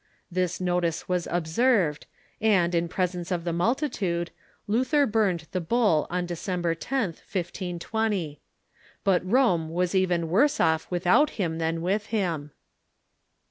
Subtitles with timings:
[0.31, 2.07] This notice was observed,
[2.41, 4.31] and, in presence of the multitude,
[4.65, 8.41] Luther burned the bull on Decem ber 10th, 1520.
[9.03, 12.49] But Rome was even worse off without him than with him.